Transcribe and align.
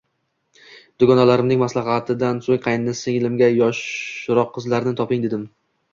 Dugonalarimning 1.03 1.59
maslahatidan 1.63 2.41
so`ng 2.45 2.59
qaynsinglimga 2.63 3.51
yoshroq 3.61 4.51
qizlardan 4.57 4.99
toping, 5.03 5.25
dedim 5.29 5.45